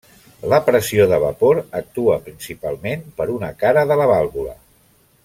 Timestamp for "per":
3.21-3.29